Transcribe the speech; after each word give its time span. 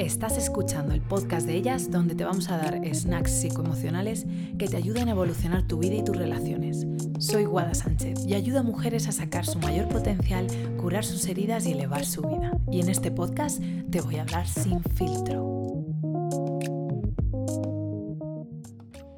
Estás 0.00 0.38
escuchando 0.38 0.94
el 0.94 1.02
podcast 1.02 1.46
de 1.46 1.54
ellas 1.56 1.90
donde 1.90 2.14
te 2.14 2.24
vamos 2.24 2.48
a 2.48 2.56
dar 2.56 2.80
snacks 2.94 3.32
psicoemocionales 3.32 4.24
que 4.58 4.66
te 4.66 4.78
ayuden 4.78 5.08
a 5.08 5.10
evolucionar 5.10 5.66
tu 5.66 5.76
vida 5.76 5.96
y 5.96 6.02
tus 6.02 6.16
relaciones. 6.16 6.86
Soy 7.18 7.44
Guada 7.44 7.74
Sánchez 7.74 8.24
y 8.26 8.32
ayudo 8.32 8.60
a 8.60 8.62
mujeres 8.62 9.08
a 9.08 9.12
sacar 9.12 9.44
su 9.44 9.58
mayor 9.58 9.90
potencial, 9.90 10.46
curar 10.78 11.04
sus 11.04 11.26
heridas 11.26 11.66
y 11.66 11.72
elevar 11.72 12.06
su 12.06 12.22
vida. 12.22 12.58
Y 12.72 12.80
en 12.80 12.88
este 12.88 13.10
podcast 13.10 13.62
te 13.90 14.00
voy 14.00 14.16
a 14.16 14.22
hablar 14.22 14.48
sin 14.48 14.82
filtro. 14.82 15.84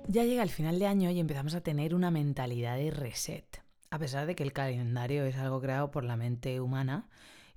Ya 0.09 0.25
llega 0.25 0.43
el 0.43 0.51
final 0.51 0.81
de 0.81 0.89
año 0.89 1.11
y 1.13 1.21
empezamos 1.21 1.55
a 1.55 1.61
tener 1.61 1.95
una 1.95 2.11
mentalidad 2.11 2.77
de 2.77 2.91
reset. 2.91 3.63
A 3.93 4.01
pesar 4.01 4.27
de 4.27 4.35
que 4.35 4.43
el 4.43 4.53
calendario 4.53 5.25
es 5.27 5.37
algo 5.37 5.61
creado 5.61 5.93
por 5.93 6.03
la 6.03 6.17
mente 6.17 6.61
humana, 6.61 7.07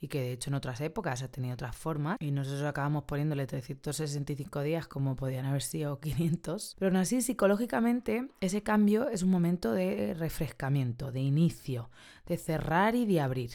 y 0.05 0.07
que 0.07 0.21
de 0.21 0.33
hecho 0.33 0.51
en 0.51 0.53
otras 0.53 0.81
épocas 0.81 1.23
ha 1.23 1.31
tenido 1.31 1.55
otras 1.55 1.75
formas 1.75 2.17
y 2.19 2.29
nosotros 2.29 2.63
acabamos 2.63 3.05
poniéndole 3.05 3.47
365 3.47 4.61
días 4.61 4.87
como 4.87 5.15
podían 5.15 5.47
haber 5.47 5.63
sido 5.63 6.00
500. 6.00 6.75
Pero 6.77 6.89
aún 6.89 6.97
así, 6.97 7.21
psicológicamente, 7.21 8.29
ese 8.39 8.61
cambio 8.61 9.10
es 9.10 9.23
un 9.23 9.32
momento 9.32 9.71
de 9.71 10.13
refrescamiento, 10.13 11.11
de 11.11 11.21
inicio, 11.21 11.89
de 12.27 12.37
cerrar 12.37 12.93
y 12.93 13.07
de 13.07 13.19
abrir. 13.19 13.51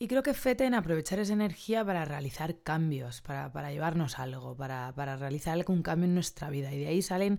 Y 0.00 0.08
creo 0.08 0.24
que 0.24 0.34
fete 0.34 0.64
en 0.64 0.74
aprovechar 0.74 1.20
esa 1.20 1.32
energía 1.32 1.84
para 1.84 2.04
realizar 2.04 2.60
cambios, 2.62 3.20
para, 3.20 3.52
para 3.52 3.70
llevarnos 3.70 4.18
algo, 4.18 4.56
para, 4.56 4.92
para 4.96 5.16
realizar 5.16 5.54
algún 5.54 5.82
cambio 5.82 6.06
en 6.06 6.14
nuestra 6.14 6.50
vida. 6.50 6.72
Y 6.72 6.80
de 6.80 6.88
ahí 6.88 7.02
salen 7.02 7.38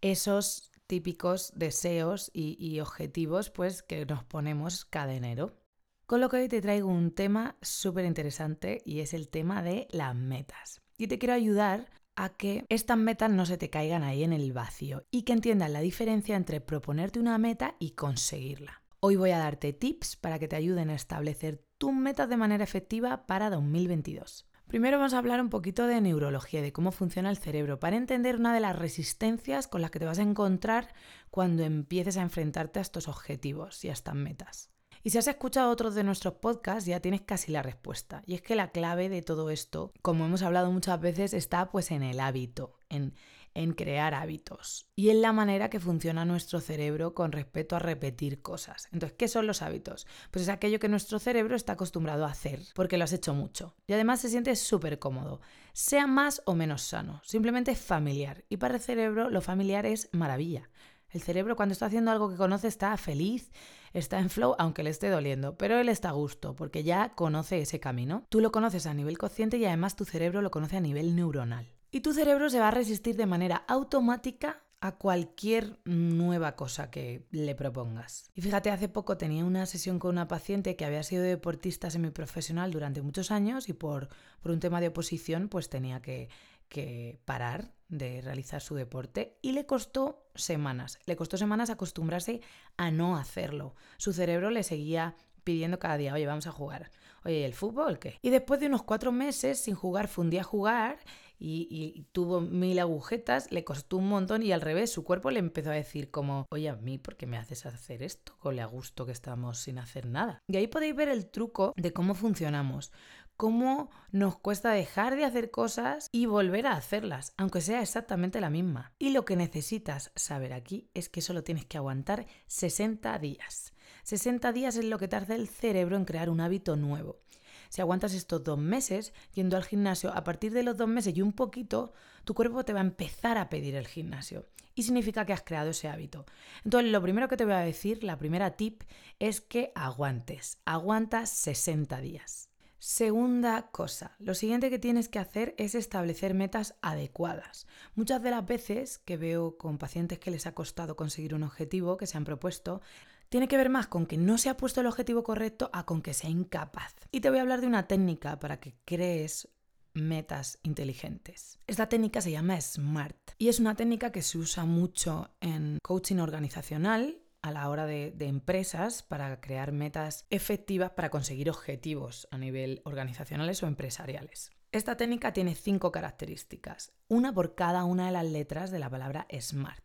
esos 0.00 0.70
típicos 0.86 1.52
deseos 1.54 2.30
y, 2.32 2.56
y 2.58 2.80
objetivos 2.80 3.50
pues 3.50 3.82
que 3.82 4.06
nos 4.06 4.24
ponemos 4.24 4.86
cada 4.86 5.12
enero. 5.12 5.63
Con 6.06 6.20
lo 6.20 6.28
que 6.28 6.36
hoy 6.36 6.48
te 6.48 6.60
traigo 6.60 6.90
un 6.90 7.12
tema 7.12 7.56
súper 7.62 8.04
interesante 8.04 8.82
y 8.84 9.00
es 9.00 9.14
el 9.14 9.30
tema 9.30 9.62
de 9.62 9.88
las 9.90 10.14
metas. 10.14 10.82
Y 10.98 11.06
te 11.06 11.18
quiero 11.18 11.32
ayudar 11.32 11.88
a 12.14 12.28
que 12.28 12.66
estas 12.68 12.98
metas 12.98 13.30
no 13.30 13.46
se 13.46 13.56
te 13.56 13.70
caigan 13.70 14.02
ahí 14.02 14.22
en 14.22 14.34
el 14.34 14.52
vacío 14.52 15.06
y 15.10 15.22
que 15.22 15.32
entiendas 15.32 15.70
la 15.70 15.80
diferencia 15.80 16.36
entre 16.36 16.60
proponerte 16.60 17.20
una 17.20 17.38
meta 17.38 17.76
y 17.78 17.92
conseguirla. 17.92 18.82
Hoy 19.00 19.16
voy 19.16 19.30
a 19.30 19.38
darte 19.38 19.72
tips 19.72 20.16
para 20.16 20.38
que 20.38 20.46
te 20.46 20.56
ayuden 20.56 20.90
a 20.90 20.94
establecer 20.94 21.64
tus 21.78 21.94
metas 21.94 22.28
de 22.28 22.36
manera 22.36 22.64
efectiva 22.64 23.26
para 23.26 23.48
2022. 23.48 24.46
Primero 24.66 24.98
vamos 24.98 25.14
a 25.14 25.18
hablar 25.18 25.40
un 25.40 25.48
poquito 25.48 25.86
de 25.86 26.02
neurología, 26.02 26.60
de 26.60 26.72
cómo 26.72 26.92
funciona 26.92 27.30
el 27.30 27.38
cerebro, 27.38 27.80
para 27.80 27.96
entender 27.96 28.36
una 28.36 28.52
de 28.52 28.60
las 28.60 28.76
resistencias 28.76 29.68
con 29.68 29.80
las 29.80 29.90
que 29.90 30.00
te 30.00 30.06
vas 30.06 30.18
a 30.18 30.22
encontrar 30.22 30.94
cuando 31.30 31.62
empieces 31.62 32.18
a 32.18 32.22
enfrentarte 32.22 32.78
a 32.78 32.82
estos 32.82 33.08
objetivos 33.08 33.84
y 33.84 33.88
a 33.88 33.92
estas 33.92 34.14
metas. 34.14 34.73
Y 35.06 35.10
si 35.10 35.18
has 35.18 35.28
escuchado 35.28 35.70
otros 35.70 35.94
de 35.94 36.02
nuestros 36.02 36.34
podcasts, 36.34 36.86
ya 36.86 36.98
tienes 36.98 37.20
casi 37.20 37.52
la 37.52 37.62
respuesta. 37.62 38.22
Y 38.24 38.32
es 38.32 38.40
que 38.40 38.56
la 38.56 38.70
clave 38.70 39.10
de 39.10 39.20
todo 39.20 39.50
esto, 39.50 39.92
como 40.00 40.24
hemos 40.24 40.40
hablado 40.40 40.72
muchas 40.72 40.98
veces, 40.98 41.34
está 41.34 41.70
pues 41.70 41.90
en 41.90 42.02
el 42.02 42.20
hábito, 42.20 42.78
en, 42.88 43.12
en 43.52 43.74
crear 43.74 44.14
hábitos 44.14 44.88
y 44.96 45.10
en 45.10 45.20
la 45.20 45.34
manera 45.34 45.68
que 45.68 45.78
funciona 45.78 46.24
nuestro 46.24 46.58
cerebro 46.60 47.12
con 47.12 47.32
respecto 47.32 47.76
a 47.76 47.80
repetir 47.80 48.40
cosas. 48.40 48.88
Entonces, 48.92 49.14
¿qué 49.18 49.28
son 49.28 49.46
los 49.46 49.60
hábitos? 49.60 50.06
Pues 50.30 50.44
es 50.44 50.48
aquello 50.48 50.80
que 50.80 50.88
nuestro 50.88 51.18
cerebro 51.18 51.54
está 51.54 51.74
acostumbrado 51.74 52.24
a 52.24 52.30
hacer 52.30 52.60
porque 52.74 52.96
lo 52.96 53.04
has 53.04 53.12
hecho 53.12 53.34
mucho 53.34 53.74
y 53.86 53.92
además 53.92 54.22
se 54.22 54.30
siente 54.30 54.56
súper 54.56 54.98
cómodo, 54.98 55.40
sea 55.74 56.06
más 56.06 56.40
o 56.46 56.54
menos 56.54 56.80
sano, 56.80 57.20
simplemente 57.24 57.76
familiar. 57.76 58.44
Y 58.48 58.56
para 58.56 58.76
el 58.76 58.80
cerebro 58.80 59.28
lo 59.28 59.40
familiar 59.40 59.84
es 59.86 60.08
maravilla. 60.12 60.70
El 61.14 61.22
cerebro 61.22 61.54
cuando 61.54 61.72
está 61.72 61.86
haciendo 61.86 62.10
algo 62.10 62.28
que 62.28 62.36
conoce 62.36 62.66
está 62.66 62.96
feliz, 62.96 63.52
está 63.92 64.18
en 64.18 64.30
flow, 64.30 64.56
aunque 64.58 64.82
le 64.82 64.90
esté 64.90 65.08
doliendo, 65.08 65.56
pero 65.56 65.78
él 65.78 65.88
está 65.88 66.08
a 66.08 66.12
gusto 66.12 66.56
porque 66.56 66.82
ya 66.82 67.10
conoce 67.14 67.60
ese 67.60 67.78
camino. 67.78 68.26
Tú 68.30 68.40
lo 68.40 68.50
conoces 68.50 68.86
a 68.86 68.94
nivel 68.94 69.16
consciente 69.16 69.56
y 69.56 69.64
además 69.64 69.94
tu 69.94 70.04
cerebro 70.04 70.42
lo 70.42 70.50
conoce 70.50 70.76
a 70.76 70.80
nivel 70.80 71.14
neuronal. 71.14 71.72
Y 71.92 72.00
tu 72.00 72.12
cerebro 72.12 72.50
se 72.50 72.58
va 72.58 72.66
a 72.66 72.72
resistir 72.72 73.14
de 73.14 73.26
manera 73.26 73.64
automática 73.68 74.64
a 74.80 74.96
cualquier 74.96 75.78
nueva 75.84 76.56
cosa 76.56 76.90
que 76.90 77.24
le 77.30 77.54
propongas. 77.54 78.30
Y 78.34 78.42
fíjate, 78.42 78.70
hace 78.70 78.88
poco 78.88 79.16
tenía 79.16 79.44
una 79.44 79.66
sesión 79.66 80.00
con 80.00 80.10
una 80.10 80.26
paciente 80.26 80.74
que 80.74 80.84
había 80.84 81.04
sido 81.04 81.22
deportista 81.22 81.90
semiprofesional 81.90 82.72
durante 82.72 83.00
muchos 83.00 83.30
años 83.30 83.68
y 83.68 83.72
por, 83.72 84.08
por 84.42 84.50
un 84.50 84.58
tema 84.60 84.80
de 84.80 84.88
oposición 84.88 85.48
pues 85.48 85.70
tenía 85.70 86.02
que 86.02 86.28
que 86.68 87.20
parar 87.24 87.74
de 87.88 88.20
realizar 88.20 88.60
su 88.60 88.74
deporte 88.74 89.38
y 89.42 89.52
le 89.52 89.66
costó 89.66 90.26
semanas. 90.34 90.98
Le 91.06 91.16
costó 91.16 91.36
semanas 91.36 91.70
acostumbrarse 91.70 92.40
a 92.76 92.90
no 92.90 93.16
hacerlo. 93.16 93.74
Su 93.98 94.12
cerebro 94.12 94.50
le 94.50 94.62
seguía 94.62 95.16
pidiendo 95.44 95.78
cada 95.78 95.96
día, 95.96 96.14
oye, 96.14 96.26
vamos 96.26 96.46
a 96.46 96.52
jugar. 96.52 96.90
Oye, 97.24 97.44
¿el 97.44 97.54
fútbol 97.54 97.98
qué? 97.98 98.18
Y 98.22 98.30
después 98.30 98.60
de 98.60 98.66
unos 98.66 98.82
cuatro 98.82 99.12
meses 99.12 99.60
sin 99.60 99.74
jugar, 99.74 100.08
fue 100.08 100.24
un 100.24 100.30
día 100.30 100.40
a 100.40 100.44
jugar 100.44 100.98
y, 101.38 101.68
y, 101.70 102.02
tuvo 102.12 102.40
mil 102.40 102.78
agujetas, 102.78 103.50
le 103.50 103.64
costó 103.64 103.98
un 103.98 104.08
montón 104.08 104.42
y 104.42 104.52
al 104.52 104.60
revés, 104.60 104.90
su 104.92 105.04
cuerpo 105.04 105.30
le 105.30 105.40
empezó 105.40 105.70
a 105.70 105.74
decir 105.74 106.10
como, 106.10 106.46
oye, 106.50 106.68
a 106.68 106.76
mí, 106.76 106.98
¿por 106.98 107.16
qué 107.16 107.26
me 107.26 107.36
haces 107.36 107.66
hacer 107.66 108.02
esto? 108.02 108.34
Con 108.38 108.58
a 108.58 108.66
gusto 108.66 109.04
que 109.04 109.12
estamos 109.12 109.58
sin 109.58 109.78
hacer 109.78 110.06
nada. 110.06 110.38
Y 110.48 110.56
ahí 110.56 110.66
podéis 110.66 110.96
ver 110.96 111.08
el 111.08 111.26
truco 111.26 111.72
de 111.76 111.92
cómo 111.92 112.14
funcionamos 112.14 112.92
cómo 113.36 113.90
nos 114.10 114.36
cuesta 114.36 114.70
dejar 114.70 115.16
de 115.16 115.24
hacer 115.24 115.50
cosas 115.50 116.08
y 116.12 116.26
volver 116.26 116.66
a 116.66 116.72
hacerlas, 116.72 117.34
aunque 117.36 117.60
sea 117.60 117.82
exactamente 117.82 118.40
la 118.40 118.50
misma. 118.50 118.92
Y 118.98 119.10
lo 119.10 119.24
que 119.24 119.36
necesitas 119.36 120.12
saber 120.14 120.52
aquí 120.52 120.88
es 120.94 121.08
que 121.08 121.20
solo 121.20 121.44
tienes 121.44 121.66
que 121.66 121.76
aguantar 121.76 122.26
60 122.46 123.18
días. 123.18 123.74
60 124.04 124.52
días 124.52 124.76
es 124.76 124.84
lo 124.84 124.98
que 124.98 125.08
tarda 125.08 125.34
el 125.34 125.48
cerebro 125.48 125.96
en 125.96 126.04
crear 126.04 126.30
un 126.30 126.40
hábito 126.40 126.76
nuevo. 126.76 127.20
Si 127.68 127.80
aguantas 127.80 128.14
estos 128.14 128.44
dos 128.44 128.58
meses 128.58 129.12
yendo 129.32 129.56
al 129.56 129.64
gimnasio, 129.64 130.12
a 130.14 130.22
partir 130.22 130.52
de 130.52 130.62
los 130.62 130.76
dos 130.76 130.88
meses 130.88 131.16
y 131.16 131.22
un 131.22 131.32
poquito, 131.32 131.92
tu 132.24 132.34
cuerpo 132.34 132.64
te 132.64 132.72
va 132.72 132.80
a 132.80 132.84
empezar 132.84 133.36
a 133.36 133.48
pedir 133.48 133.74
el 133.74 133.88
gimnasio. 133.88 134.46
Y 134.76 134.84
significa 134.84 135.24
que 135.24 135.32
has 135.32 135.42
creado 135.42 135.70
ese 135.70 135.88
hábito. 135.88 136.24
Entonces, 136.64 136.90
lo 136.90 137.02
primero 137.02 137.28
que 137.28 137.36
te 137.36 137.44
voy 137.44 137.54
a 137.54 137.60
decir, 137.60 138.04
la 138.04 138.18
primera 138.18 138.56
tip, 138.56 138.82
es 139.18 139.40
que 139.40 139.72
aguantes. 139.74 140.58
Aguantas 140.64 141.30
60 141.30 142.00
días. 142.00 142.50
Segunda 142.86 143.70
cosa, 143.70 144.14
lo 144.18 144.34
siguiente 144.34 144.68
que 144.68 144.78
tienes 144.78 145.08
que 145.08 145.18
hacer 145.18 145.54
es 145.56 145.74
establecer 145.74 146.34
metas 146.34 146.74
adecuadas. 146.82 147.66
Muchas 147.94 148.22
de 148.22 148.30
las 148.30 148.44
veces 148.44 148.98
que 148.98 149.16
veo 149.16 149.56
con 149.56 149.78
pacientes 149.78 150.18
que 150.18 150.30
les 150.30 150.46
ha 150.46 150.52
costado 150.52 150.94
conseguir 150.94 151.34
un 151.34 151.44
objetivo 151.44 151.96
que 151.96 152.06
se 152.06 152.18
han 152.18 152.24
propuesto, 152.24 152.82
tiene 153.30 153.48
que 153.48 153.56
ver 153.56 153.70
más 153.70 153.86
con 153.86 154.04
que 154.04 154.18
no 154.18 154.36
se 154.36 154.50
ha 154.50 154.58
puesto 154.58 154.82
el 154.82 154.86
objetivo 154.86 155.22
correcto 155.22 155.70
a 155.72 155.86
con 155.86 156.02
que 156.02 156.12
sea 156.12 156.28
incapaz. 156.28 156.94
Y 157.10 157.22
te 157.22 157.30
voy 157.30 157.38
a 157.38 157.40
hablar 157.40 157.62
de 157.62 157.68
una 157.68 157.88
técnica 157.88 158.38
para 158.38 158.60
que 158.60 158.74
crees 158.84 159.48
metas 159.94 160.58
inteligentes. 160.62 161.60
Esta 161.66 161.88
técnica 161.88 162.20
se 162.20 162.32
llama 162.32 162.60
SMART 162.60 163.30
y 163.38 163.48
es 163.48 163.60
una 163.60 163.76
técnica 163.76 164.12
que 164.12 164.20
se 164.20 164.36
usa 164.36 164.66
mucho 164.66 165.30
en 165.40 165.78
coaching 165.82 166.18
organizacional 166.18 167.23
a 167.44 167.50
la 167.50 167.68
hora 167.68 167.84
de, 167.84 168.14
empresas 168.20 169.02
para 169.02 169.38
crear 169.42 169.70
metas 169.70 170.24
efectivas 170.30 170.92
para 170.92 171.10
conseguir 171.10 171.50
objetivos 171.50 172.26
a 172.30 172.38
nivel 172.38 172.80
organizacionales 172.86 173.62
o 173.62 173.66
empresariales. 173.66 174.50
Esta 174.72 174.96
técnica 174.96 175.34
tiene 175.34 175.54
cinco 175.54 175.92
características, 175.92 176.94
una 177.06 177.34
por 177.34 177.54
cada 177.54 177.84
una 177.84 178.06
de 178.06 178.12
las 178.12 178.24
letras 178.24 178.70
de 178.70 178.78
la 178.78 178.88
palabra 178.88 179.26
SMART. 179.30 179.84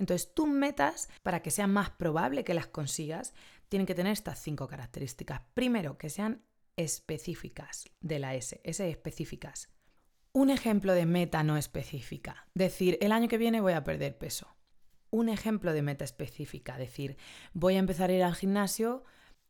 Entonces, 0.00 0.34
tus 0.34 0.48
metas, 0.48 1.08
para 1.22 1.42
que 1.42 1.52
sea 1.52 1.68
más 1.68 1.90
probable 1.90 2.42
que 2.42 2.54
las 2.54 2.66
consigas, 2.66 3.34
tienen 3.68 3.86
que 3.86 3.94
tener 3.94 4.12
estas 4.12 4.42
cinco 4.42 4.66
características. 4.66 5.42
Primero, 5.54 5.98
que 5.98 6.10
sean 6.10 6.42
específicas, 6.74 7.88
de 8.00 8.18
la 8.18 8.34
S, 8.34 8.60
S 8.64 8.90
específicas. 8.90 9.68
Un 10.32 10.50
ejemplo 10.50 10.92
de 10.92 11.06
meta 11.06 11.44
no 11.44 11.56
específica. 11.56 12.48
Decir, 12.52 12.98
el 13.00 13.12
año 13.12 13.28
que 13.28 13.38
viene 13.38 13.60
voy 13.60 13.74
a 13.74 13.84
perder 13.84 14.18
peso 14.18 14.55
un 15.10 15.28
ejemplo 15.28 15.72
de 15.72 15.82
meta 15.82 16.04
específica, 16.04 16.78
decir, 16.78 17.16
voy 17.52 17.76
a 17.76 17.78
empezar 17.78 18.10
a 18.10 18.14
ir 18.14 18.22
al 18.22 18.34
gimnasio 18.34 19.04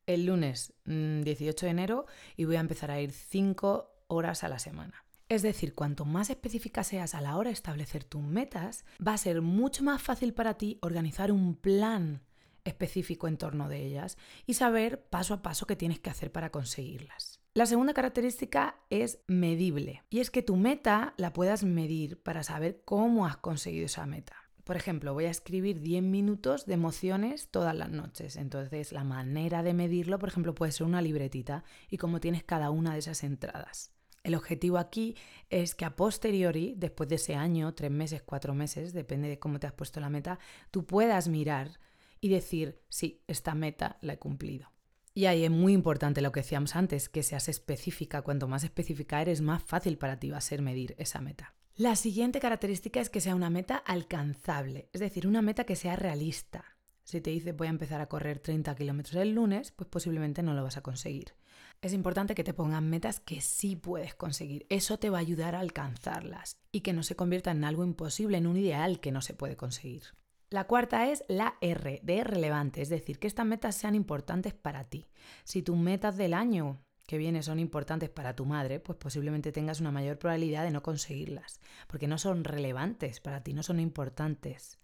el 0.07 0.27
lunes 0.27 0.73
18 0.85 0.87
mm, 0.87 1.67
de 1.67 1.71
enero 1.71 2.07
y 2.37 2.45
voy 2.45 2.57
a 2.57 2.61
empezar 2.61 2.91
a 2.91 3.01
ir 3.01 3.13
5 3.13 3.91
horas 4.09 4.45
a 4.45 4.49
la 4.49 4.59
semana. 4.59 5.05
Es 5.29 5.43
decir, 5.43 5.75
cuanto 5.75 6.05
más 6.05 6.31
específica 6.31 6.85
seas 6.85 7.15
a 7.15 7.21
la 7.21 7.37
hora 7.37 7.51
de 7.51 7.55
establecer 7.55 8.05
tus 8.05 8.23
metas, 8.23 8.85
va 9.05 9.15
a 9.15 9.19
ser 9.19 9.43
mucho 9.43 9.83
más 9.83 10.01
fácil 10.01 10.33
para 10.33 10.55
ti 10.55 10.79
organizar 10.83 11.33
un 11.33 11.57
plan 11.57 12.23
específico 12.65 13.27
en 13.27 13.37
torno 13.37 13.69
de 13.69 13.85
ellas 13.85 14.19
y 14.47 14.55
saber 14.55 15.05
paso 15.09 15.35
a 15.35 15.43
paso 15.43 15.67
qué 15.67 15.75
tienes 15.75 15.99
que 15.99 16.11
hacer 16.11 16.31
para 16.31 16.51
conseguirlas. 16.51 17.41
La 17.55 17.67
segunda 17.67 17.95
característica 17.95 18.77
es 18.91 19.21
medible 19.27 20.05
y 20.11 20.21
es 20.21 20.31
que 20.31 20.43
tu 20.43 20.57
meta 20.57 21.15
la 21.17 21.33
puedas 21.33 21.65
medir 21.65 22.23
para 22.23 22.43
saber 22.43 22.83
cómo 22.85 23.27
has 23.27 23.39
conseguido 23.39 23.87
esa 23.87 24.07
meta. 24.07 24.46
Por 24.67 24.77
ejemplo, 24.77 25.15
voy 25.15 25.27
a 25.27 25.31
escribir 25.31 25.81
10 25.81 26.03
minutos 26.03 26.67
de 26.67 26.75
emociones 26.75 27.51
todas 27.53 27.73
las 27.73 27.89
noches. 27.89 28.35
Entonces, 28.35 28.91
la 28.91 29.05
manera 29.05 29.63
de 29.63 29.75
medirlo, 29.75 30.19
por 30.19 30.29
ejemplo, 30.29 30.57
puede 30.57 30.73
ser 30.73 30.89
una 30.89 31.01
libretita 31.01 31.63
y 31.89 31.99
cómo 31.99 32.19
tienes 32.19 32.43
cada 32.43 32.71
una 32.71 32.93
de 32.93 32.99
esas 32.99 33.23
entradas. 33.23 33.93
El 34.25 34.35
objetivo 34.35 34.79
aquí 34.79 35.15
es 35.51 35.77
que 35.77 35.85
a 35.85 35.95
posteriori, 35.95 36.75
después 36.77 37.09
de 37.09 37.15
ese 37.15 37.37
año, 37.37 37.75
tres 37.75 37.93
meses, 37.93 38.25
cuatro 38.25 38.55
meses, 38.55 38.93
depende 38.93 39.29
de 39.29 39.39
cómo 39.39 39.61
te 39.61 39.69
has 39.69 39.73
puesto 39.73 40.01
la 40.01 40.11
meta, 40.11 40.41
tú 40.73 40.85
puedas 40.85 41.29
mirar 41.29 41.79
y 42.21 42.29
decir, 42.29 42.83
sí, 42.89 43.23
esta 43.29 43.55
meta 43.55 43.99
la 44.01 44.15
he 44.15 44.19
cumplido. 44.19 44.73
Y 45.15 45.27
ahí 45.27 45.45
es 45.45 45.51
muy 45.53 45.75
importante 45.75 46.23
lo 46.23 46.33
que 46.33 46.41
decíamos 46.41 46.75
antes, 46.75 47.09
que 47.09 47.23
seas 47.23 47.49
específica. 47.49 48.23
Cuanto 48.23 48.49
más 48.49 48.65
específica 48.65 49.23
eres, 49.23 49.43
más 49.43 49.63
fácil 49.63 49.97
para 49.97 50.19
ti 50.19 50.31
va 50.31 50.39
a 50.39 50.41
ser 50.41 50.61
medir 50.61 50.97
esa 50.99 51.21
meta. 51.21 51.55
La 51.79 51.95
siguiente 51.95 52.41
característica 52.41 53.01
es 53.01 53.11
que 53.11 53.21
sea 53.21 53.35
una 53.35 53.51
meta 53.51 53.77
alcanzable, 53.77 54.89
es 54.95 55.01
decir, 55.03 55.27
una 55.27 55.43
meta 55.43 55.65
que 55.65 55.77
sea 55.77 55.95
realista. 55.95 56.65
Si 57.05 57.21
te 57.21 57.29
dices 57.29 57.55
voy 57.55 57.67
a 57.67 57.71
empezar 57.71 58.01
a 58.01 58.09
correr 58.09 58.39
30 58.39 58.75
kilómetros 58.75 59.17
el 59.17 59.33
lunes, 59.35 59.73
pues 59.73 59.87
posiblemente 59.87 60.43
no 60.43 60.55
lo 60.55 60.63
vas 60.63 60.79
a 60.79 60.83
conseguir. 60.83 61.35
Es 61.83 61.93
importante 61.93 62.35
que 62.35 62.45
te 62.45 62.55
pongan 62.55 62.89
metas 62.89 63.21
que 63.21 63.43
sí 63.43 63.77
puedes 63.77 64.15
conseguir. 64.15 64.65
Eso 64.71 64.99
te 64.99 65.11
va 65.11 65.19
a 65.19 65.21
ayudar 65.21 65.55
a 65.55 65.61
alcanzarlas 65.61 66.57
y 66.73 66.81
que 66.81 66.95
no 66.95 67.03
se 67.03 67.15
convierta 67.15 67.51
en 67.51 67.63
algo 67.63 67.85
imposible, 67.85 68.39
en 68.39 68.47
un 68.47 68.57
ideal 68.57 68.99
que 68.99 69.13
no 69.13 69.21
se 69.21 69.35
puede 69.35 69.59
conseguir. 69.59 70.05
La 70.49 70.65
cuarta 70.65 71.11
es 71.11 71.25
la 71.29 71.59
R, 71.61 72.01
de 72.03 72.25
relevante, 72.25 72.81
es 72.81 72.89
decir, 72.89 73.19
que 73.19 73.27
estas 73.27 73.45
metas 73.45 73.75
sean 73.75 73.95
importantes 73.95 74.55
para 74.55 74.85
ti. 74.85 75.09
Si 75.45 75.61
tus 75.61 75.77
metas 75.77 76.17
del 76.17 76.33
año 76.33 76.81
que 77.07 77.19
viene 77.19 77.43
son 77.43 77.59
importantes 77.59 78.11
para 78.11 78.35
tu 78.35 78.45
madre, 78.45 78.81
pues 78.81 78.99
posiblemente 78.99 79.53
tengas 79.53 79.81
una 79.81 79.93
mayor 79.93 80.19
probabilidad 80.19 80.65
de 80.65 80.71
no 80.71 80.83
conseguirlas, 80.83 81.61
porque 81.87 82.09
no 82.09 82.19
son 82.19 82.45
relevantes 82.45 83.21
para 83.21 83.43
ti, 83.43 83.55
no 83.55 83.63
son 83.63 83.81
importantes. 83.81 84.79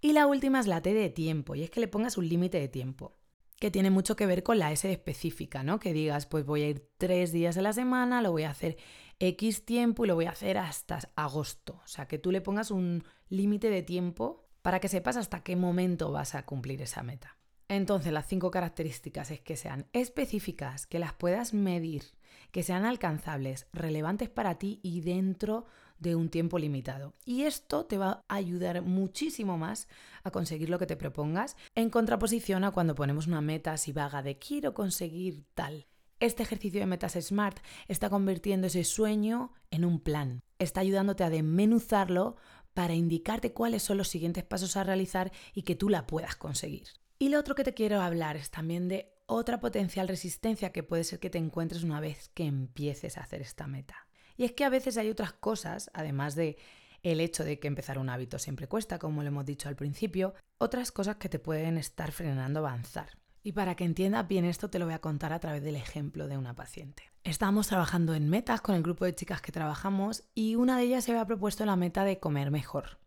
Y 0.00 0.12
la 0.12 0.26
última 0.26 0.60
es 0.60 0.66
la 0.66 0.82
T 0.82 0.94
de 0.94 1.10
tiempo, 1.10 1.54
y 1.54 1.62
es 1.62 1.70
que 1.70 1.80
le 1.80 1.88
pongas 1.88 2.16
un 2.16 2.28
límite 2.28 2.60
de 2.60 2.68
tiempo, 2.68 3.16
que 3.58 3.70
tiene 3.70 3.90
mucho 3.90 4.16
que 4.16 4.26
ver 4.26 4.42
con 4.42 4.58
la 4.58 4.72
S 4.72 4.90
específica, 4.90 5.62
¿no? 5.62 5.78
Que 5.78 5.92
digas, 5.92 6.26
pues 6.26 6.44
voy 6.44 6.62
a 6.62 6.68
ir 6.68 6.90
tres 6.98 7.32
días 7.32 7.56
a 7.56 7.62
la 7.62 7.72
semana, 7.72 8.22
lo 8.22 8.30
voy 8.30 8.42
a 8.44 8.50
hacer 8.50 8.76
X 9.18 9.64
tiempo 9.64 10.04
y 10.04 10.08
lo 10.08 10.14
voy 10.14 10.26
a 10.26 10.30
hacer 10.30 10.58
hasta 10.58 10.98
agosto. 11.16 11.80
O 11.84 11.88
sea, 11.88 12.06
que 12.06 12.18
tú 12.18 12.30
le 12.30 12.40
pongas 12.40 12.70
un 12.70 13.04
límite 13.28 13.70
de 13.70 13.82
tiempo 13.82 14.48
para 14.62 14.80
que 14.80 14.88
sepas 14.88 15.16
hasta 15.16 15.42
qué 15.42 15.56
momento 15.56 16.12
vas 16.12 16.34
a 16.34 16.44
cumplir 16.44 16.82
esa 16.82 17.02
meta. 17.02 17.38
Entonces, 17.68 18.12
las 18.12 18.26
cinco 18.26 18.50
características 18.50 19.30
es 19.30 19.40
que 19.40 19.56
sean 19.56 19.86
específicas, 19.92 20.86
que 20.86 20.98
las 20.98 21.14
puedas 21.14 21.54
medir, 21.54 22.04
que 22.50 22.62
sean 22.62 22.84
alcanzables, 22.84 23.66
relevantes 23.72 24.28
para 24.28 24.56
ti 24.56 24.80
y 24.82 25.00
dentro 25.00 25.64
de 25.98 26.14
un 26.14 26.28
tiempo 26.28 26.58
limitado. 26.58 27.14
Y 27.24 27.42
esto 27.42 27.86
te 27.86 27.98
va 27.98 28.24
a 28.28 28.34
ayudar 28.34 28.82
muchísimo 28.82 29.56
más 29.56 29.88
a 30.22 30.30
conseguir 30.30 30.68
lo 30.68 30.78
que 30.78 30.86
te 30.86 30.96
propongas, 30.96 31.56
en 31.74 31.90
contraposición 31.90 32.64
a 32.64 32.72
cuando 32.72 32.94
ponemos 32.94 33.26
una 33.26 33.40
meta 33.40 33.72
así 33.72 33.92
vaga 33.92 34.22
de 34.22 34.38
quiero 34.38 34.74
conseguir 34.74 35.44
tal. 35.54 35.86
Este 36.20 36.42
ejercicio 36.42 36.80
de 36.80 36.86
metas 36.86 37.14
SMART 37.20 37.58
está 37.88 38.08
convirtiendo 38.08 38.66
ese 38.66 38.84
sueño 38.84 39.52
en 39.70 39.84
un 39.84 40.00
plan. 40.00 40.42
Está 40.58 40.80
ayudándote 40.80 41.24
a 41.24 41.30
desmenuzarlo 41.30 42.36
para 42.72 42.94
indicarte 42.94 43.52
cuáles 43.52 43.82
son 43.82 43.98
los 43.98 44.08
siguientes 44.08 44.44
pasos 44.44 44.76
a 44.76 44.84
realizar 44.84 45.32
y 45.54 45.62
que 45.62 45.76
tú 45.76 45.88
la 45.88 46.06
puedas 46.06 46.36
conseguir. 46.36 46.88
Y 47.18 47.28
lo 47.28 47.38
otro 47.38 47.54
que 47.54 47.64
te 47.64 47.74
quiero 47.74 48.00
hablar 48.00 48.36
es 48.36 48.50
también 48.50 48.88
de 48.88 49.14
otra 49.26 49.60
potencial 49.60 50.08
resistencia 50.08 50.72
que 50.72 50.82
puede 50.82 51.04
ser 51.04 51.18
que 51.18 51.30
te 51.30 51.38
encuentres 51.38 51.82
una 51.84 52.00
vez 52.00 52.30
que 52.34 52.44
empieces 52.44 53.16
a 53.16 53.22
hacer 53.22 53.40
esta 53.40 53.66
meta. 53.66 54.06
Y 54.36 54.44
es 54.44 54.52
que 54.52 54.64
a 54.64 54.68
veces 54.68 54.96
hay 54.96 55.10
otras 55.10 55.32
cosas, 55.32 55.90
además 55.94 56.34
de 56.34 56.58
el 57.02 57.20
hecho 57.20 57.44
de 57.44 57.58
que 57.58 57.68
empezar 57.68 57.98
un 57.98 58.08
hábito 58.08 58.38
siempre 58.38 58.66
cuesta, 58.66 58.98
como 58.98 59.22
lo 59.22 59.28
hemos 59.28 59.44
dicho 59.44 59.68
al 59.68 59.76
principio, 59.76 60.34
otras 60.58 60.90
cosas 60.90 61.16
que 61.16 61.28
te 61.28 61.38
pueden 61.38 61.78
estar 61.78 62.12
frenando 62.12 62.60
avanzar. 62.60 63.18
Y 63.42 63.52
para 63.52 63.74
que 63.74 63.84
entiendas 63.84 64.26
bien 64.26 64.46
esto 64.46 64.70
te 64.70 64.78
lo 64.78 64.86
voy 64.86 64.94
a 64.94 65.00
contar 65.00 65.34
a 65.34 65.38
través 65.38 65.62
del 65.62 65.76
ejemplo 65.76 66.28
de 66.28 66.38
una 66.38 66.54
paciente. 66.54 67.12
Estábamos 67.22 67.68
trabajando 67.68 68.14
en 68.14 68.30
metas 68.30 68.62
con 68.62 68.74
el 68.74 68.82
grupo 68.82 69.04
de 69.04 69.14
chicas 69.14 69.42
que 69.42 69.52
trabajamos 69.52 70.24
y 70.34 70.54
una 70.54 70.78
de 70.78 70.84
ellas 70.84 71.04
se 71.04 71.12
había 71.12 71.26
propuesto 71.26 71.66
la 71.66 71.76
meta 71.76 72.04
de 72.04 72.18
comer 72.18 72.50
mejor. 72.50 72.98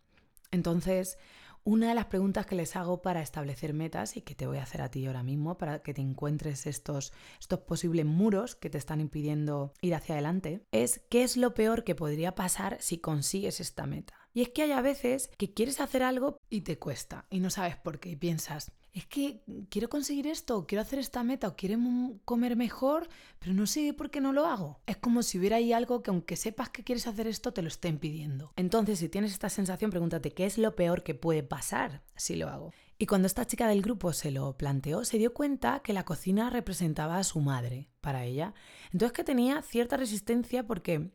Entonces, 0.52 1.18
una 1.68 1.90
de 1.90 1.96
las 1.96 2.06
preguntas 2.06 2.46
que 2.46 2.56
les 2.56 2.78
hago 2.78 3.02
para 3.02 3.22
establecer 3.22 3.74
metas 3.74 4.16
y 4.16 4.22
que 4.22 4.36
te 4.36 4.48
voy 4.48 4.58
a 4.58 4.64
hacer 4.64 4.82
a 4.82 4.90
ti 4.90 5.06
ahora 5.06 5.22
mismo 5.22 5.58
para 5.58 5.80
que 5.80 5.94
te 5.94 6.02
encuentres 6.02 6.66
estos, 6.66 7.12
estos 7.42 7.60
posibles 7.60 8.06
muros 8.06 8.56
que 8.56 8.70
te 8.70 8.78
están 8.78 9.02
impidiendo 9.02 9.74
ir 9.82 9.94
hacia 9.94 10.16
adelante 10.16 10.66
es 10.72 11.02
¿qué 11.10 11.24
es 11.24 11.36
lo 11.36 11.54
peor 11.54 11.84
que 11.84 11.94
podría 11.94 12.36
pasar 12.36 12.78
si 12.80 13.00
consigues 13.00 13.60
esta 13.60 13.86
meta? 13.86 14.14
Y 14.38 14.44
es 14.44 14.50
que 14.50 14.62
hay 14.62 14.72
a 14.72 14.82
veces 14.82 15.32
que 15.36 15.52
quieres 15.52 15.82
hacer 15.82 16.04
algo 16.04 16.38
y 16.48 16.62
te 16.62 16.78
cuesta 16.78 17.26
y 17.32 17.40
no 17.40 17.50
sabes 17.50 17.76
por 17.76 18.00
qué 18.00 18.10
y 18.10 18.16
piensas, 18.16 18.72
es 18.94 19.08
que 19.08 19.42
quiero 19.72 19.90
conseguir 19.90 20.28
esto, 20.28 20.68
quiero 20.68 20.84
hacer 20.84 21.00
esta 21.00 21.24
meta, 21.24 21.48
o 21.48 21.56
quiero 21.56 21.80
comer 22.24 22.56
mejor, 22.56 23.10
pero 23.40 23.56
no 23.56 23.66
sé 23.66 23.96
por 23.96 24.12
qué 24.12 24.22
no 24.22 24.34
lo 24.34 24.46
hago. 24.46 24.80
Es 24.86 24.96
como 24.98 25.24
si 25.24 25.40
hubiera 25.40 25.56
ahí 25.56 25.74
algo 25.74 26.04
que 26.04 26.12
aunque 26.12 26.36
sepas 26.36 26.70
que 26.70 26.84
quieres 26.84 27.08
hacer 27.08 27.26
esto, 27.26 27.52
te 27.52 27.64
lo 27.64 27.68
esté 27.68 27.88
impidiendo. 27.88 28.54
Entonces, 28.58 29.00
si 29.00 29.10
tienes 29.10 29.32
esta 29.32 29.50
sensación, 29.50 29.90
pregúntate, 29.90 30.32
¿qué 30.32 30.46
es 30.46 30.60
lo 30.60 30.76
peor 30.76 31.02
que 31.02 31.16
puede 31.16 31.42
pasar 31.42 32.04
si 32.16 32.36
lo 32.36 32.48
hago? 32.48 32.72
Y 33.00 33.08
cuando 33.08 33.26
esta 33.26 33.48
chica 33.48 33.68
del 33.68 33.82
grupo 33.82 34.14
se 34.14 34.30
lo 34.30 34.56
planteó, 34.56 35.04
se 35.04 35.18
dio 35.18 35.34
cuenta 35.34 35.80
que 35.80 35.94
la 35.94 36.06
cocina 36.06 36.52
representaba 36.52 37.18
a 37.18 37.24
su 37.24 37.40
madre 37.40 37.90
para 38.02 38.24
ella. 38.24 38.54
Entonces 38.94 39.14
que 39.14 39.24
tenía 39.24 39.64
cierta 39.64 39.98
resistencia 39.98 40.68
porque 40.68 41.10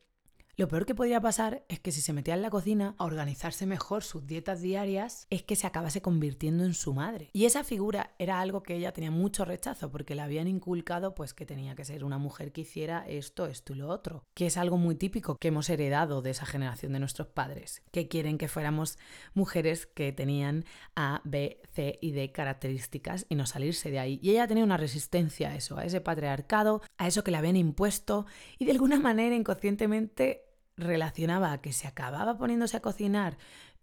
lo 0.55 0.69
peor 0.69 0.85
que 0.85 0.95
podía 0.95 1.19
pasar 1.19 1.65
es 1.69 1.81
que 1.81 1.93
si 1.93 2.03
se 2.03 2.13
metía 2.13 2.35
en 2.35 2.43
la 2.43 2.51
cocina 2.51 2.95
a 2.99 3.07
organizarse 3.07 3.65
mejor 3.65 4.03
sus 4.05 4.27
dietas 4.27 4.61
diarias, 4.61 5.27
es 5.31 5.43
que 5.43 5.57
se 5.57 5.67
acabase 5.67 6.03
convirtiendo 6.03 6.65
en 6.65 6.75
su 6.75 6.93
madre. 6.93 7.31
Y 7.33 7.47
esa 7.47 7.65
figura 7.65 8.15
era 8.19 8.39
algo 8.39 8.63
que 8.63 8.77
ella 8.77 8.93
tenía 8.93 9.11
mucho 9.11 9.47
rechazo 9.47 9.91
porque 9.91 10.15
le 10.15 10.21
habían 10.21 10.49
inculcado 10.49 11.15
pues 11.15 11.33
que 11.33 11.47
tenía 11.47 11.75
que 11.75 11.87
ser 11.87 12.05
una 12.05 12.19
mujer 12.19 12.53
que 12.53 12.61
hiciera 12.61 13.07
esto, 13.09 13.47
esto 13.47 13.73
y 13.73 13.77
lo 13.77 13.89
otro, 13.89 14.27
que 14.35 14.45
es 14.45 14.59
algo 14.59 14.77
muy 14.77 14.95
típico 14.95 15.39
que 15.39 15.49
hemos 15.49 15.71
heredado 15.71 16.21
de 16.21 16.33
esa 16.33 16.45
generación 16.45 16.93
de 16.93 17.01
nuestros 17.01 17.29
padres, 17.29 17.83
que 17.91 18.09
quieren 18.09 18.37
que 18.37 18.49
fuéramos 18.49 18.99
mujeres 19.33 19.87
que 19.87 20.13
tenían 20.13 20.67
A, 20.95 21.23
B, 21.25 21.63
C 21.73 21.99
y 22.03 22.13
D 22.13 22.31
características 22.31 23.25
y 23.31 23.37
no 23.37 23.47
salirse 23.47 23.91
de 23.91 24.01
ahí. 24.01 24.21
Y 24.23 24.33
ella 24.33 24.47
tenía 24.47 24.65
una 24.65 24.77
resistencia 24.77 25.49
a 25.49 25.57
eso, 25.57 25.79
a 25.79 25.87
ese 25.87 26.03
patriarcado, 26.03 26.83
a 26.99 27.07
eso 27.07 27.25
que 27.25 27.31
le 27.31 27.39
habían 27.39 27.57
impuesto 27.57 28.27
y 28.59 28.67
de 28.67 28.73
alguna 28.73 29.01
manera 29.01 29.35
inconscientemente 29.35 30.42
relacionaba 30.77 31.53
a 31.53 31.61
que 31.61 31.73
se 31.73 31.87
acababa 31.87 32.39
poniéndose 32.39 32.77
a 32.77 32.81
cocinar 32.81 33.37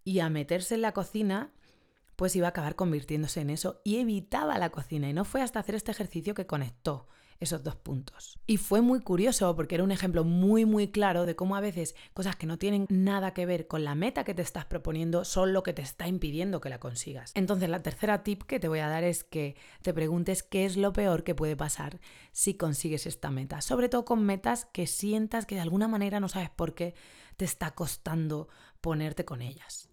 y 0.04 0.20
a 0.20 0.28
meterse 0.28 0.74
en 0.74 0.82
la 0.82 0.92
cocina, 0.92 1.50
pues 2.16 2.36
iba 2.36 2.46
a 2.46 2.50
acabar 2.50 2.74
convirtiéndose 2.74 3.40
en 3.40 3.50
eso 3.50 3.80
y 3.84 3.96
evitaba 3.98 4.58
la 4.58 4.70
cocina. 4.70 5.08
Y 5.08 5.12
no 5.12 5.24
fue 5.24 5.42
hasta 5.42 5.60
hacer 5.60 5.74
este 5.74 5.92
ejercicio 5.92 6.34
que 6.34 6.46
conectó 6.46 7.08
esos 7.40 7.62
dos 7.64 7.76
puntos. 7.76 8.38
Y 8.46 8.58
fue 8.58 8.82
muy 8.82 9.00
curioso 9.00 9.54
porque 9.56 9.74
era 9.74 9.84
un 9.84 9.90
ejemplo 9.90 10.24
muy 10.24 10.64
muy 10.64 10.88
claro 10.88 11.26
de 11.26 11.34
cómo 11.34 11.56
a 11.56 11.60
veces 11.60 11.94
cosas 12.12 12.36
que 12.36 12.46
no 12.46 12.58
tienen 12.58 12.86
nada 12.88 13.32
que 13.32 13.46
ver 13.46 13.66
con 13.66 13.82
la 13.84 13.94
meta 13.94 14.24
que 14.24 14.34
te 14.34 14.42
estás 14.42 14.66
proponiendo 14.66 15.24
son 15.24 15.52
lo 15.52 15.62
que 15.62 15.72
te 15.72 15.82
está 15.82 16.06
impidiendo 16.06 16.60
que 16.60 16.68
la 16.68 16.78
consigas. 16.78 17.32
Entonces 17.34 17.68
la 17.68 17.82
tercera 17.82 18.22
tip 18.22 18.42
que 18.42 18.60
te 18.60 18.68
voy 18.68 18.80
a 18.80 18.88
dar 18.88 19.04
es 19.04 19.24
que 19.24 19.56
te 19.82 19.94
preguntes 19.94 20.42
qué 20.42 20.66
es 20.66 20.76
lo 20.76 20.92
peor 20.92 21.24
que 21.24 21.34
puede 21.34 21.56
pasar 21.56 22.00
si 22.32 22.54
consigues 22.54 23.06
esta 23.06 23.30
meta. 23.30 23.60
Sobre 23.60 23.88
todo 23.88 24.04
con 24.04 24.24
metas 24.24 24.66
que 24.66 24.86
sientas 24.86 25.46
que 25.46 25.56
de 25.56 25.62
alguna 25.62 25.88
manera 25.88 26.20
no 26.20 26.28
sabes 26.28 26.50
por 26.50 26.74
qué 26.74 26.94
te 27.36 27.44
está 27.44 27.72
costando 27.72 28.48
ponerte 28.80 29.24
con 29.24 29.42
ellas. 29.42 29.89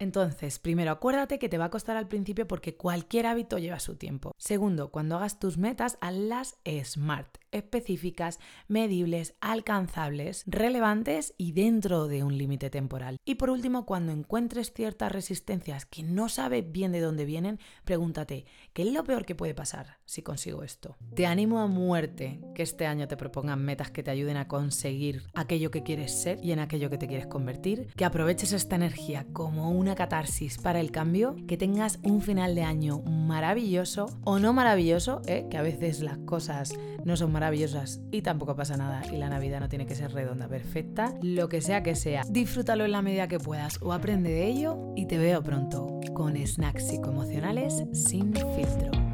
Entonces, 0.00 0.60
primero, 0.60 0.92
acuérdate 0.92 1.40
que 1.40 1.48
te 1.48 1.58
va 1.58 1.66
a 1.66 1.70
costar 1.70 1.96
al 1.96 2.06
principio 2.06 2.46
porque 2.46 2.76
cualquier 2.76 3.26
hábito 3.26 3.58
lleva 3.58 3.80
su 3.80 3.96
tiempo. 3.96 4.32
Segundo, 4.38 4.92
cuando 4.92 5.16
hagas 5.16 5.40
tus 5.40 5.58
metas, 5.58 5.98
hazlas 6.00 6.56
SMART 6.64 7.38
específicas, 7.52 8.38
medibles, 8.66 9.34
alcanzables, 9.40 10.44
relevantes 10.46 11.34
y 11.36 11.52
dentro 11.52 12.08
de 12.08 12.22
un 12.22 12.36
límite 12.36 12.70
temporal. 12.70 13.18
Y 13.24 13.36
por 13.36 13.50
último, 13.50 13.86
cuando 13.86 14.12
encuentres 14.12 14.72
ciertas 14.72 15.12
resistencias 15.12 15.86
que 15.86 16.02
no 16.02 16.28
sabes 16.28 16.70
bien 16.70 16.92
de 16.92 17.00
dónde 17.00 17.24
vienen, 17.24 17.58
pregúntate, 17.84 18.46
¿qué 18.72 18.82
es 18.82 18.92
lo 18.92 19.04
peor 19.04 19.24
que 19.24 19.34
puede 19.34 19.54
pasar 19.54 19.98
si 20.04 20.22
consigo 20.22 20.62
esto? 20.62 20.96
Te 21.14 21.26
animo 21.26 21.60
a 21.60 21.66
muerte 21.66 22.40
que 22.54 22.62
este 22.62 22.86
año 22.86 23.08
te 23.08 23.16
propongan 23.16 23.64
metas 23.64 23.90
que 23.90 24.02
te 24.02 24.10
ayuden 24.10 24.36
a 24.36 24.48
conseguir 24.48 25.24
aquello 25.34 25.70
que 25.70 25.82
quieres 25.82 26.20
ser 26.20 26.38
y 26.42 26.52
en 26.52 26.60
aquello 26.60 26.90
que 26.90 26.98
te 26.98 27.08
quieres 27.08 27.26
convertir, 27.26 27.92
que 27.96 28.04
aproveches 28.04 28.52
esta 28.52 28.76
energía 28.76 29.26
como 29.32 29.70
una 29.88 29.94
catarsis 29.94 30.58
para 30.58 30.80
el 30.80 30.90
cambio, 30.90 31.34
que 31.46 31.56
tengas 31.56 31.98
un 32.02 32.20
final 32.20 32.54
de 32.54 32.62
año 32.62 33.00
maravilloso 33.00 34.06
o 34.22 34.38
no 34.38 34.52
maravilloso, 34.52 35.22
¿eh? 35.26 35.46
que 35.48 35.56
a 35.56 35.62
veces 35.62 36.00
las 36.00 36.18
cosas 36.18 36.74
no 37.06 37.16
son 37.16 37.32
maravillosas 37.32 38.02
y 38.10 38.20
tampoco 38.20 38.54
pasa 38.54 38.76
nada 38.76 39.02
y 39.10 39.16
la 39.16 39.30
Navidad 39.30 39.60
no 39.60 39.70
tiene 39.70 39.86
que 39.86 39.94
ser 39.94 40.12
redonda, 40.12 40.46
perfecta, 40.46 41.14
lo 41.22 41.48
que 41.48 41.62
sea 41.62 41.82
que 41.82 41.94
sea. 41.94 42.22
Disfrútalo 42.28 42.84
en 42.84 42.92
la 42.92 43.00
medida 43.00 43.28
que 43.28 43.38
puedas 43.38 43.80
o 43.80 43.94
aprende 43.94 44.28
de 44.28 44.46
ello 44.46 44.92
y 44.94 45.06
te 45.06 45.16
veo 45.16 45.42
pronto 45.42 46.00
con 46.12 46.36
snacks 46.36 46.88
psicoemocionales 46.88 47.84
sin 47.94 48.34
filtro. 48.34 49.07